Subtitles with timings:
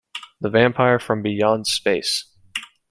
[0.39, 2.33] The Vampire from Beyond Space.